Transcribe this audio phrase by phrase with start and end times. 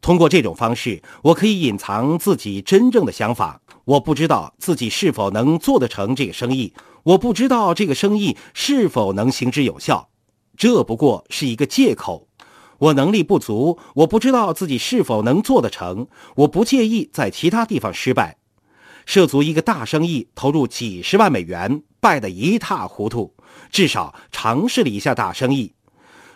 [0.00, 3.60] 通过这种方式，我可以隐藏自己真正的想法。
[3.84, 10.08] 我不知道自己是否能做得成这个生意，我不知道这个生意是否能行之有效。
[10.56, 12.28] 这不过是一个借口。
[12.78, 16.06] 我能力不足，我不知道自己是否能做得成。
[16.36, 18.38] 我不介意在其他地方失败。
[19.04, 23.34] 涉足一个大生意，投入几十万美元，败得一塌糊涂。
[23.70, 25.74] 至少尝试了一下大生意。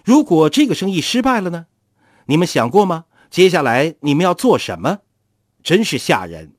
[0.05, 1.67] 如果这个生意失败了呢？
[2.27, 3.05] 你们想过吗？
[3.35, 5.01] 接下来你们要做什么？
[5.65, 6.53] 真是吓人。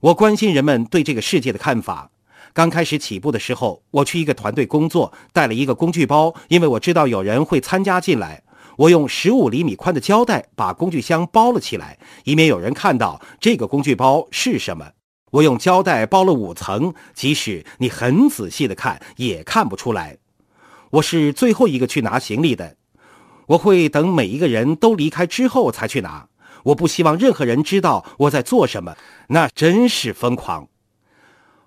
[0.00, 2.10] 我关心人们对这个世界的看法。
[2.52, 8.42] 刚开始起步的时候，我去一个团队工作，带了一个工具包，因为我知道有人会参加进来。
[8.76, 14.90] 我用十五厘米宽的胶带把工具箱包了起来，以免有人看到这个工具包是什么。
[15.30, 20.18] 我用胶带包了五层，即使你很仔细的看，也看不出来。
[20.90, 22.75] 我是最后一个去拿行李的，
[23.46, 26.28] 我会等每一个人都离开之后才去拿。
[26.64, 28.96] 我不希望任何人知道我在做什么，
[29.28, 30.68] 那真是疯狂。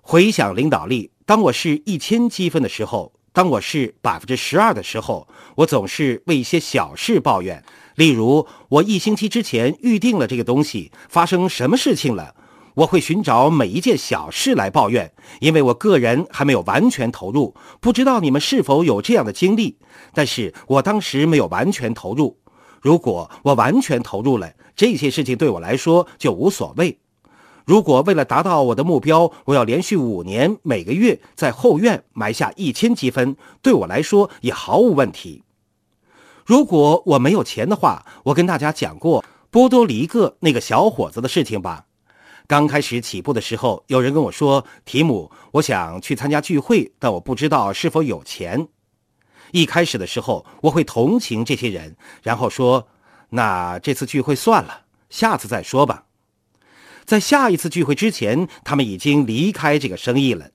[0.00, 3.12] 回想领导力，当我是一千积分的时候。
[3.32, 7.62] 当我是百分之十二的时候，我总是为一些小事抱怨。
[7.94, 12.34] 例如，我一星期之前预定了这个东西，发生什么事情了？
[12.80, 17.54] 我会寻找每一件小事来抱怨，因为我个人还没有完全投入。
[17.78, 19.76] 不知道你们是否有这样的经历？
[20.14, 22.38] 但是我当时没有完全投入。
[22.80, 26.98] 如果我完全投入了，这些事情对我来说就无所谓。
[27.66, 35.42] 如果为了达到我的目标，我要连续五年每个月在后院埋下一千积分，对我来说也毫无问题。
[36.46, 41.84] 如果我没有钱的话，我跟大家讲过波多黎各那个小伙子的事情吧。
[42.50, 48.66] 刚开始起步的时候，有人跟我说：“提姆，我想去参加聚会，但我不知道是否有钱。”
[49.54, 52.88] 一开始的时候，我会同情这些人，然后说
[53.30, 56.06] ：“那这次聚会算了，下次再说吧。”
[57.06, 60.50] 在下一次聚会之前，他们已经离开这个生意了。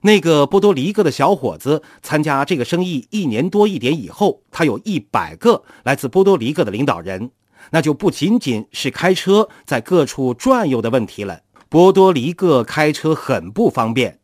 [0.00, 7.32] 那个波多黎各的小伙子参加这个生意一年多一点以后，他有一百个来自波多黎各的领导人，
[7.70, 11.40] 那就不仅仅是开车在各处转悠的问题了。
[11.68, 14.20] 波多黎各开车很不方便。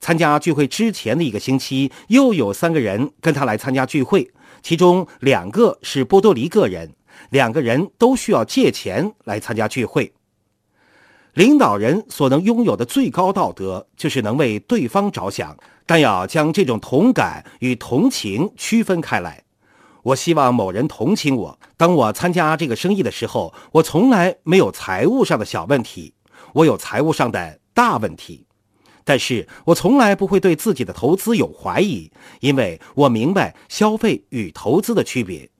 [0.00, 6.94] 参加聚会之前的一个星期，又有三个人跟他来参加聚会，其中两个是波多黎各人，
[7.30, 10.12] 两个人都需要借钱来参加聚会。
[11.34, 15.56] 领导人所能拥有的最高道德，就是能为对方着想，
[15.86, 19.41] 但要将这种同感与同情区分开来。
[20.02, 21.58] 我希望某人同情我。
[21.76, 26.14] 当我参加这个生意的时候，我从来没有财务上的小问题，
[26.54, 28.46] 我有财务上的大问题。
[29.04, 32.10] 但是我从来不会对自己的投资有怀疑，
[32.40, 35.50] 因为我明白消费与投资的区别。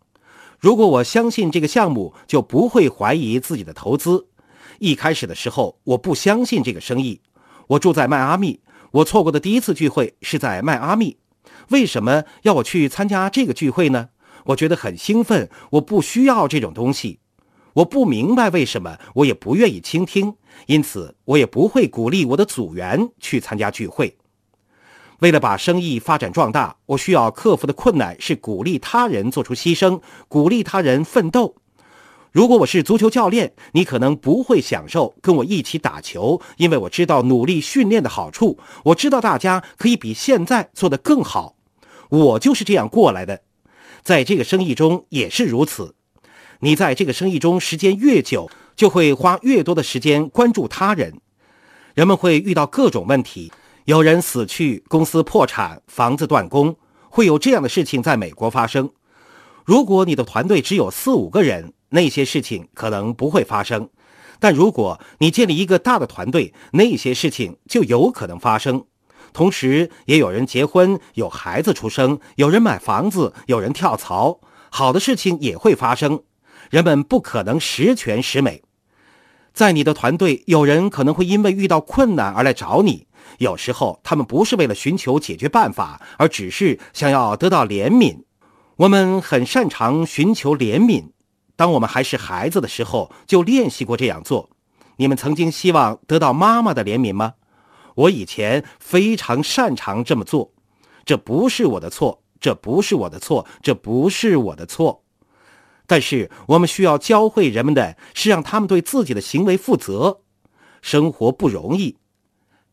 [0.59, 4.29] 如果我相信这个项目，就不会怀疑自己的投资。
[4.79, 7.21] 一开始的时候，我不相信这个生意。
[7.67, 8.61] 我住在迈阿密，
[8.93, 11.17] 我错过的第一次聚会是在迈阿密。
[11.71, 14.11] 为什么要我去参加这个聚会呢？
[14.47, 15.49] 我觉得很兴奋。
[15.71, 17.21] 我不需要这种东西。
[17.75, 20.35] 我不明白为什么，我也不愿意倾听。
[20.67, 24.17] 因此，我也不会鼓励我的组员去参加聚会。
[25.21, 31.55] 为了把生意发展壮大，我需要克服的困难是鼓励他人做出牺牲，鼓励他人奋斗。
[32.33, 38.59] 如果我是足球教练，你可能不会享受跟我一起打球，因为我知道努力训练的好处。
[38.87, 41.57] 我知道大家可以比现在做得更好。
[42.09, 43.43] 我就是这样过来的，
[44.03, 45.95] 在这个生意中也是如此。
[46.61, 51.21] 你在这个生意中时间越久，就会花越多的时间关注他人。
[51.95, 53.53] 人们会遇到各种问题，
[53.85, 56.77] 有人死去，公司破产，房子断供，
[57.09, 58.91] 会有这样的事情在美国发生。
[59.65, 63.91] 如果你的团队只有四五个人，那些事情可能不会发生，
[64.41, 68.85] 但如果你建立一个大的团队，那些事情就有可能发生。
[69.33, 76.23] 同时，也有人结婚，有孩子出生，有人买房子，有人跳槽，好的事情也会发生。
[76.71, 78.63] 人们不可能十全十美。
[79.53, 83.07] 在你的团队，有人可能会因为遇到困难而来找你，
[83.39, 88.23] 有时候他们不是为了寻求解决办法，而只是想要得到怜悯。
[88.77, 91.11] 我们很擅长寻求怜悯。
[91.55, 94.51] 当我们还是孩子的时候，就练习过这样做。
[94.97, 97.35] 你们曾经希望得到妈妈的怜悯吗？
[97.95, 100.53] 我以前非常擅长这么做。
[101.05, 105.03] 这不是我的错，这不是我的错，这不是我的错。
[105.87, 110.21] 但是我们需要教会人们的是让他们对自己的行为负责。
[110.81, 111.99] 生活不容易。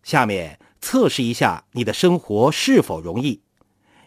[0.04, 3.42] 下面测试一下你的生活是否容易。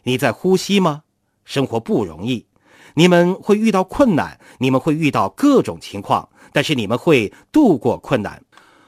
[0.04, 1.02] 你在呼吸吗？
[1.44, 2.46] 生活不容易。
[2.94, 8.42] 你们会遇到困难，你们会遇到各种情况，但是你们会度过困难。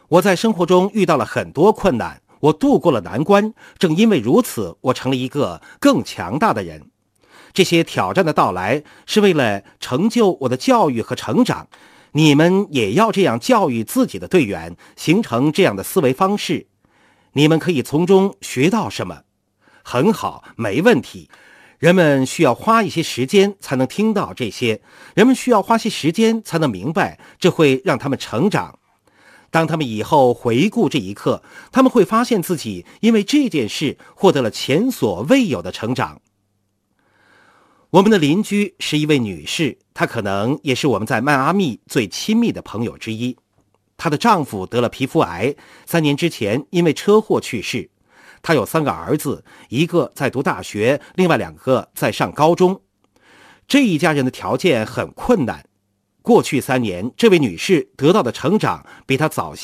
[0.08, 3.54] 我在生活中遇到了很多困难，我度过了难关。
[3.78, 6.90] 正因为如此，我成了一个更强大的人。
[7.52, 11.68] 这些挑战的到来是为了成就我的教育和成长。
[12.12, 16.66] 你们也要这样教育自己的队员，形成这样的思维方式。
[17.32, 19.22] 你们可以从中学到什么？
[19.82, 21.28] 很好，没问题。
[21.78, 24.80] 人们需要花一些时间才能听到这些，
[25.14, 28.78] 人们需要花些时间才能明白，这会让他们成长。
[29.54, 31.40] 当他们以后回顾这一刻，
[31.70, 36.20] 他们会发现自己因为这件事获得了前所未有的成长。
[37.90, 43.36] 我们的邻居是一位女士，她可能也是我们在迈阿密最亲密的朋友之一。
[43.96, 45.54] 她的丈夫得了皮肤癌，
[45.86, 47.88] 三年之前因为车祸去世。
[48.42, 52.82] 她有三个儿子，一个在读大学，另外两个在上高中。
[53.68, 55.64] 这一家人的条件很困难。
[56.25, 59.62] 过去三年，这位女士得到的成长比她早些。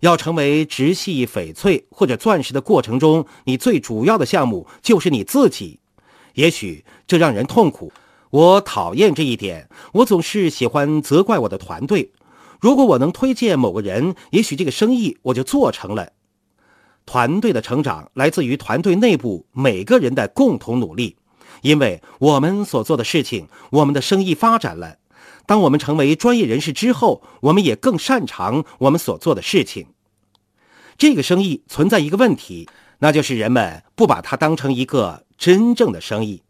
[0.00, 5.80] 要成为直系翡翠或者钻石的过程中，你最主要的项目就是你自己。
[6.32, 7.92] 也许这让人痛苦，
[8.30, 9.68] 我讨厌这一点。
[9.92, 12.10] 我总是喜欢责怪我的团队。
[12.58, 16.12] 如果我能推荐某个人，也许这个生意我就做成了。
[17.04, 21.16] 团队的成长来自于团队内部每个人的共同努力，
[21.60, 24.96] 因为我们所做的事情，我们的生意发展了。
[25.48, 29.86] 当我们成为专业人士之后，我们也更擅长我们所做的事情。
[30.98, 32.68] 这个生意存在一个问题，
[32.98, 36.42] 那就是人们不把它当成一个真正的生意。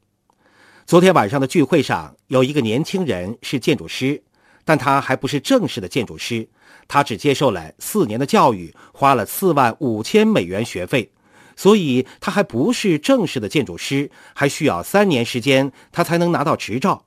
[0.85, 4.21] 昨天晚上的聚会上，有一个年轻人是建筑师，
[4.65, 6.49] 但他还不是正式的建筑师。
[6.89, 11.12] 他只接受了四年的教育，花了四万五千美元学费，
[11.55, 17.05] 所以他还不是正式的建筑师，还需要三年时间，他才能拿到执照。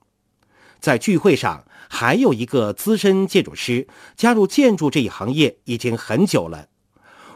[0.80, 3.86] 在聚会上，还有一个资深建筑师
[4.16, 6.70] 加入建筑这一行业已经很久了。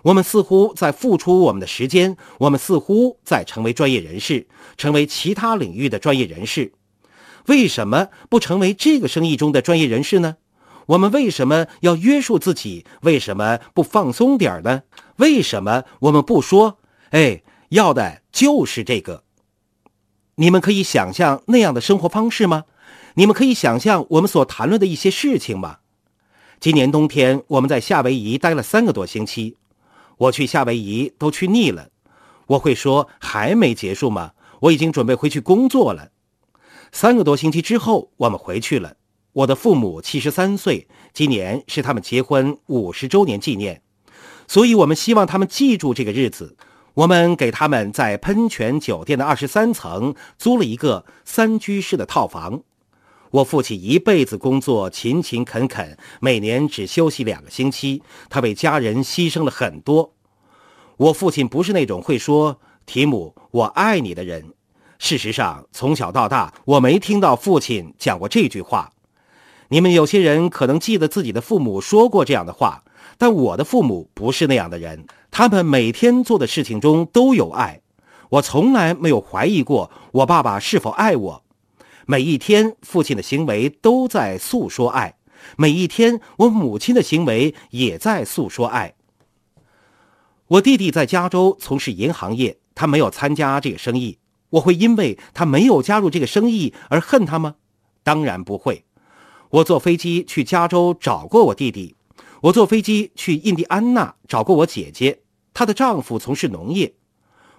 [0.04, 4.48] 我们似乎在付出我们的时间，我们似乎在成为专业人士，
[4.78, 6.72] 成为其他领域的专业人士。
[7.48, 10.38] 为什么不成为这个生意中的专业人士呢？
[10.86, 12.86] 我们为什么要约束自己？
[13.02, 14.84] 为什么不放松点儿呢？
[15.18, 16.80] 为什么我们不说？
[17.10, 19.24] 哎，要的就是这个。
[20.36, 22.63] 你们可以想象那样的生活方式吗？
[23.18, 25.78] 你们可以想象我们所谈论的一些事情吗？
[26.60, 29.56] 今年冬天我们在夏威夷待了三个多星期，
[30.18, 31.90] 我去夏威夷都去腻了。
[32.48, 34.34] 我会说还没结束吗？
[34.60, 36.12] 我已经准备回去工作了。
[36.92, 38.98] 三个多星期之后，我们回去了。
[39.32, 43.82] 我的父母七十三岁，今年是他们结婚五十周年纪念，
[44.46, 46.58] 所以我们希望他们记住这个日子。
[46.96, 52.62] 我们给他们在喷泉酒店的二十三层租了一个三居室的套房。
[53.36, 60.14] 我父亲一辈子工作勤勤恳恳，每年只休息两个星期，他为家人牺牲了很多。
[60.96, 64.54] 我父亲不是那种会说“提姆，我爱你”的人。
[65.00, 68.90] 事实上，从小到大，我没听到父亲讲过这句话。
[69.68, 72.86] 你们有些人可能记得自己的父母说过这样的话，
[73.18, 75.06] 但我的父母不是那样的人。
[75.30, 77.81] 他们每天做的事情中都有爱，
[78.30, 81.44] 我从来没有怀疑过我爸爸是否爱我。
[82.07, 85.16] 每一天，父亲的行为都在诉说爱；
[85.57, 88.94] 每一天，我母亲的行为也在诉说爱。
[90.47, 94.19] 我弟弟在加州从事银行业，他没有参加这个生意。
[94.52, 97.56] 我会因为他没有加入这个生意而恨他吗？
[98.04, 98.85] 当然不会。
[99.50, 101.95] 我坐飞机去加州找过我弟弟，
[102.42, 105.21] 我坐飞机去印第安纳找过我姐姐，
[105.56, 106.94] 她的丈夫从事农业。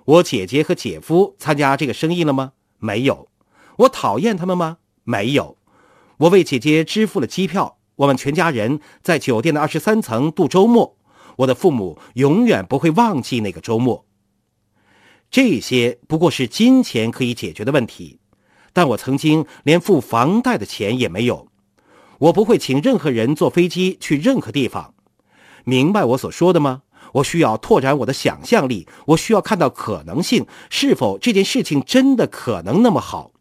[0.04, 2.52] 我姐姐和姐夫参加这个生意了吗？
[2.78, 3.28] 没有。
[3.78, 4.78] 我讨厌他们吗？
[5.04, 5.58] 没有。
[6.18, 10.96] 我为姐姐支付了机票，我们全家人在酒店的二十三层度周末。
[11.36, 14.06] 我的父母永远不会忘记那个周末。
[15.30, 18.20] 这些不过是金钱可以解决的问题，
[18.72, 21.48] 但我曾经连付房贷的钱也没有。
[22.18, 24.94] 我不会请任何人坐飞机去任何地方，
[25.64, 26.82] 明白我所说的吗？
[27.12, 33.32] 我需要拓展我的想象力，我需要看到可能性，是否这件事情真的可能那么好？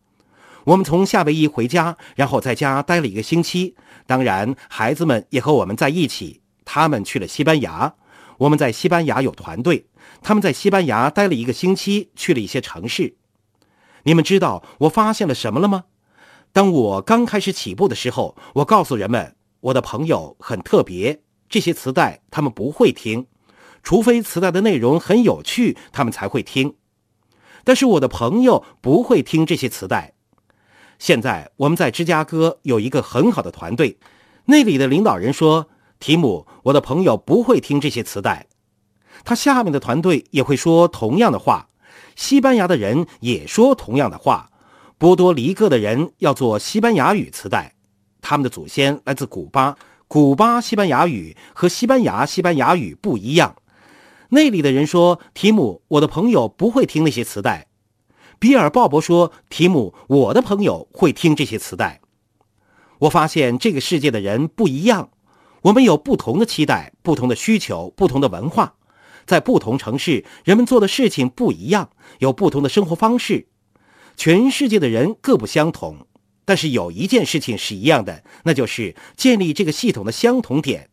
[0.65, 3.75] 我们从夏威夷回家，然后在家待了一个星期。
[4.07, 6.41] 当然，孩子们也和我们在一起。
[6.65, 7.93] 他们去了西班牙，
[8.39, 9.85] 我们在西班牙有团队。
[10.23, 13.15] 他们在西班牙待了一个星期，去了一些城市。
[14.03, 15.83] 你们知道我发现了什么了吗？
[16.51, 23.27] 当我刚开始起步的时候，我告诉人们，我的朋友很特别，这些磁带他们不会听，
[23.83, 26.73] 除非磁带的内容很有趣，他们才会听。
[27.63, 30.14] 但是我的朋友不会听这些磁带。
[30.97, 33.97] 现在我们在芝加哥有一个很好的团队，
[34.45, 35.67] 那里的领导人说
[35.99, 38.47] ：“提姆，我的朋友不会听这些磁带。”
[39.23, 41.67] 他下面的团队也会说同样的话，
[42.15, 44.49] 西班牙的人也说同样的话。
[44.97, 47.73] 波多黎各的人要做西班牙语磁带，
[48.21, 49.75] 他们的祖先来自古巴，
[50.07, 53.55] 古巴西班牙语和西班牙西班牙语不一样。
[54.29, 57.64] 那里的人说：“提姆，我的朋友不会听那些磁带。”
[58.45, 61.99] 比尔·鲍勃说：“提姆，我的朋友会听这些磁带。”
[63.01, 65.09] 我发现这个世界的人不一样，
[65.63, 68.75] 我们有不同的期待、不同的需求、不同的文化，
[69.25, 73.47] 在不同城市，人们做的事情不一样，有不同的生活方式。
[74.15, 76.05] 全世界的人各不相同，
[76.45, 80.91] 但是有一件事情是一样的，那就是建立这个系统的相同点。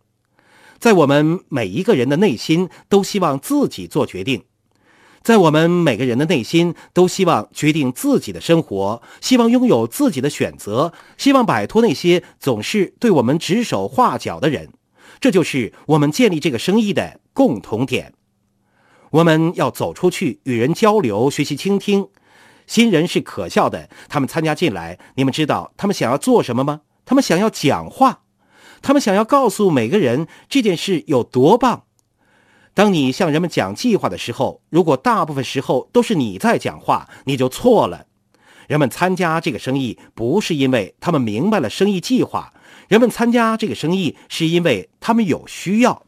[0.79, 4.45] 在我们每一个人的内心，都希望自己做决定。
[5.23, 14.71] 在我们每个人的内心，都希望决定自己的生活，希望拥有自己的选择，希望摆脱那些总是对我们指手画脚的人。
[15.21, 18.15] 这就是我们建立这个生意的共同点。
[19.11, 22.09] 我们要走出去，与人交流，学习倾听。
[22.67, 26.81] 新人是可笑的，他们参加进来，你们知道他们想要做什么吗？
[27.05, 28.23] 他们想要讲话，
[28.81, 31.85] 他们想要告诉每个人这件事有多棒。
[32.75, 38.07] 当你向人们讲计划的时候，如果大部分时候都是你在讲话，你就错了。
[38.67, 42.55] 人们参加这个生意不是因为他们明白了生意计划，
[42.89, 46.03] 人们参加这个生意是因为他们有需要。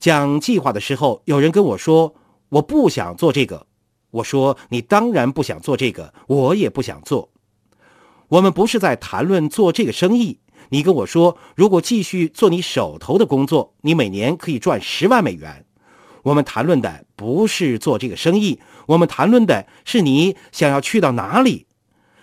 [0.00, 2.14] 讲计划的时候，有人跟我说
[2.48, 3.66] ：“我不想做这个。”
[4.10, 7.30] 我说：“你当然不想做这个，我也不想做。
[8.28, 15.64] 我们不是在谈论做这个生意。”你跟我说，如果继续做你手头的工作，你每年可以赚十万美元。
[16.22, 21.66] 我们谈论的不是做这个生意，我们谈论的是你想要去到哪里。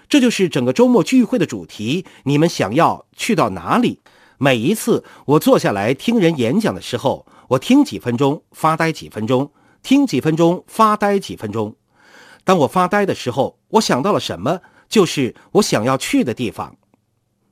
[0.08, 2.06] 这就是整个周末聚会的主题。
[2.24, 4.00] 你们想要去到哪里？
[4.38, 9.52] 每一次我坐下来听人演讲的时候，我听几分钟，发呆几分钟，
[9.84, 11.76] 听几分钟，发呆几分钟。
[12.46, 14.62] 当我发呆的时候，我想到了什么？
[14.88, 16.78] 就是我想要去的地方。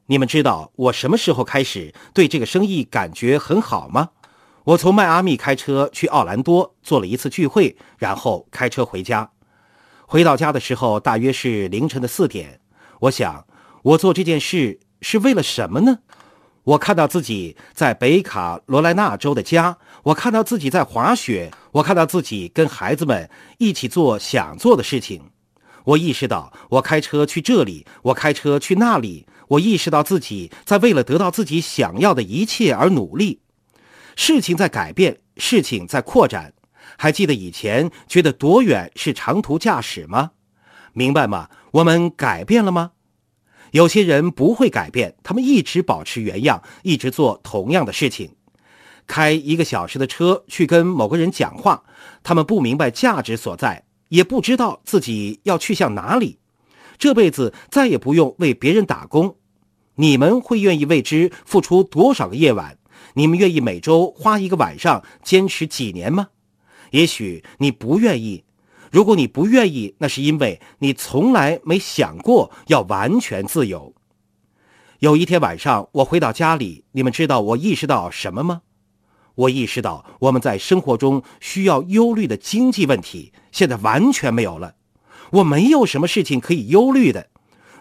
[0.07, 4.09] 你们知道我什么时候开始对这个生意感觉很好吗？
[4.63, 9.31] 我从迈阿密开车去奥兰多做了一次聚会，然后开车回家。
[10.05, 12.59] 回到家的时候大约是凌晨的四点。
[12.99, 13.47] 我想，
[13.81, 15.99] 我做这件事是为了什么呢？
[16.63, 25.31] 我看到自己在北卡罗来纳州的家，我看到自己在滑雪，我看到自己跟孩子们一起做想做的事情。
[25.83, 29.27] 我意识到，我开车去这里，我开车去那里。
[29.49, 33.41] 我意识到自己在为了得到自己想要的一切而努力，
[34.15, 36.53] 事情在改变，事情在扩展。
[36.97, 40.31] 还记得以前觉得多远是长途驾驶吗？
[40.93, 41.49] 明白吗？
[41.71, 42.91] 我们改变了吗？
[43.71, 48.35] 有些人不会改变，他们一直保持原样，一直做同样的事情，
[49.05, 51.83] 开一个小时的车去跟某个人讲话，
[52.23, 56.39] 他们不明白价值所在，也不知道自己要去向哪里。
[56.97, 59.37] 这辈子再也不用为别人打工，
[59.95, 62.77] 你们会愿意为之付出多少个夜晚？
[63.15, 66.29] 你们愿意每周花一个晚上坚持几年吗？
[66.91, 68.43] 也许你不愿意。
[68.91, 73.93] 如果你不愿意，那是因为你从来没想过要完全自由。
[74.99, 78.61] 有一天晚上，我回到家里，你们知道我意识到什么吗？
[79.35, 84.75] 我意识到我们在生活中需要忧虑的经济问题，现在完全没有了。
[85.35, 87.27] 我没有什么事情可以忧虑的。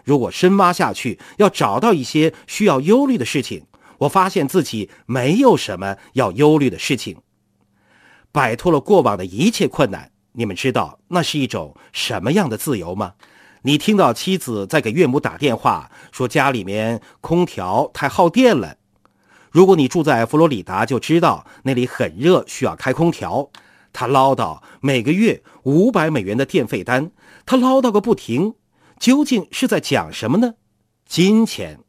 [0.03, 3.65] 如果深挖下去，要找到一些需要忧虑的事情，
[3.99, 7.17] 我发现自己没有什么要忧虑的事情。
[8.31, 13.13] 摆脱了过往的一切困难，你们知道那是一种什么样的自由吗？
[13.61, 18.77] 你听到妻子在给岳母打电话，说家里面空调太耗电了。
[19.49, 23.49] 如果你住在佛罗里达，就知道那里很热，需要开空调。
[23.95, 27.11] 他唠叨每个月五百美元的电费单。
[27.45, 28.55] 他唠叨个不停，
[28.99, 30.55] 究竟是在讲什么呢？
[31.07, 31.79] 金钱。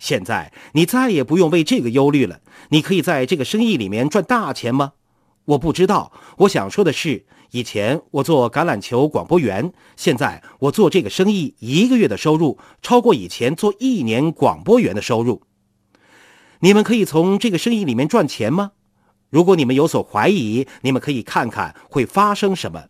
[0.00, 2.40] 现在你再也不用为这个忧虑了。
[2.70, 4.94] 你可以在这个生意里面赚大钱吗？
[5.44, 6.12] 我不知道。
[6.38, 15.42] 我想说的是，以前我做橄榄球广播员，现在我做这个生意，一个月的收入超过以前做一年广播员的收入。
[16.60, 18.72] 你们可以从这个生意里面赚钱吗？
[19.34, 22.84] 如果你们有所怀疑，你们可以看看会发生什么。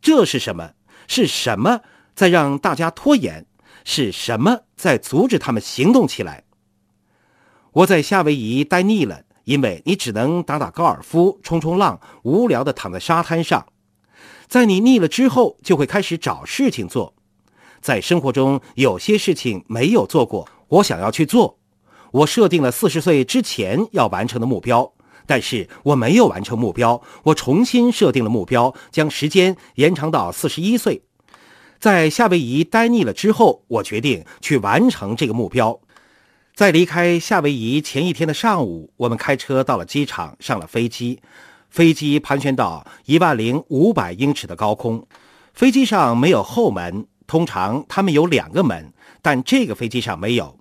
[0.00, 0.74] 这是什么？
[1.08, 1.80] 是什么
[2.14, 3.46] 在让大家拖延？
[3.84, 6.44] 是什么在阻止他们行动起来？
[7.72, 13.66] 我在夏威夷待腻了，因为你只能打打高尔夫、冲冲浪，无聊的躺在沙滩上。
[14.46, 17.12] 在你腻了之后，就会开始找事情做。
[17.80, 21.58] 在生活中有些事情没有做过，我想要去做。
[22.12, 24.92] 我设定了四十岁之前要完成的目标，
[25.26, 27.02] 但是我没有完成目标。
[27.24, 31.02] 我重新设定了目标，将时间延长到四十一岁。
[31.78, 35.78] 在夏威夷待腻了之后，我决定去完成这个目标。
[36.54, 41.20] 在离开夏威夷前一天的上午，我们开车到了机场，上了飞机。
[41.68, 45.06] 飞机盘旋到一万零五百英尺的高空。
[45.52, 50.55] 飞机上没有后门，通常他们有两个门，但这个飞机上没有。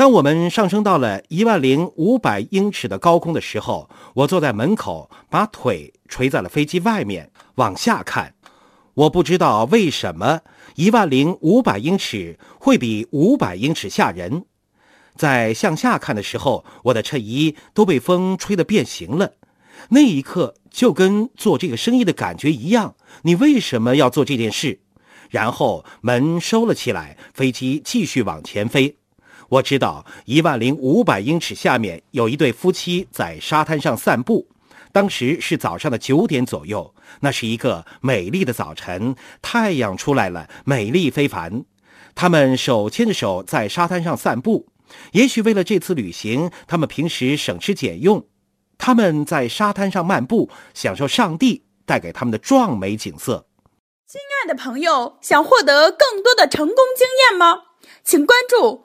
[0.00, 8.32] 当我们上升到了一万零五百英尺的高空的时候，我坐在门口，把腿垂在了飞机外面，往下看。
[8.94, 10.40] 我不知道为什么
[10.76, 14.46] 一万零五百英尺会比五百英尺吓人。
[15.16, 19.34] 在向下看的时候，我的衬衣都被风吹得变形了。
[19.90, 22.94] 那一刻就跟做这个生意的感觉一样。
[23.24, 24.80] 你为什么要做这件事？
[25.28, 28.96] 然后门收了起来，飞机继续往前飞。
[29.50, 34.48] 我知道一万零五百英尺下面有一对夫妻在沙滩上散步。
[34.92, 41.64] 当时是早上的九点左右，那是一个美丽的早晨，太阳出来了，美丽非凡。
[42.14, 44.68] 他们手牵着手在沙滩上散步。
[45.12, 48.26] 也许为了这次旅行，他们平时省吃俭用。
[48.78, 53.46] 他们在沙滩上漫步，享受上帝带给他们的壮美景色。
[54.06, 57.62] 亲爱的朋友，想获得更多的成功经验吗？
[58.02, 58.84] 请关注